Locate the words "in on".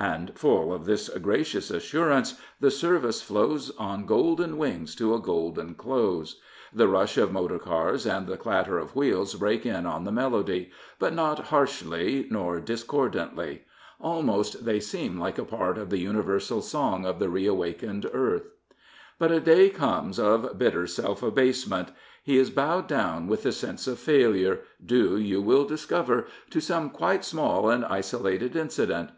9.64-10.02